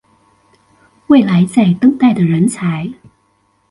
[1.09, 2.91] 未來在等待的人才